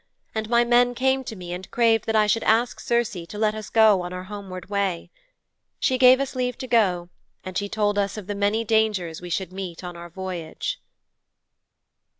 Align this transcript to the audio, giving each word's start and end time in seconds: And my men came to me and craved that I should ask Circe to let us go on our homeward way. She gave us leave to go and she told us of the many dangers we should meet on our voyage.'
And 0.33 0.49
my 0.49 0.63
men 0.63 0.95
came 0.95 1.23
to 1.25 1.35
me 1.35 1.53
and 1.53 1.69
craved 1.69 2.07
that 2.07 2.15
I 2.15 2.25
should 2.25 2.41
ask 2.45 2.79
Circe 2.79 3.11
to 3.13 3.37
let 3.37 3.53
us 3.53 3.69
go 3.69 4.01
on 4.01 4.11
our 4.13 4.23
homeward 4.23 4.67
way. 4.67 5.11
She 5.79 5.99
gave 5.99 6.19
us 6.19 6.33
leave 6.33 6.57
to 6.57 6.67
go 6.67 7.09
and 7.43 7.55
she 7.55 7.69
told 7.69 7.99
us 7.99 8.17
of 8.17 8.25
the 8.25 8.33
many 8.33 8.63
dangers 8.63 9.21
we 9.21 9.29
should 9.29 9.53
meet 9.53 9.83
on 9.83 9.95
our 9.95 10.09
voyage.' 10.09 10.81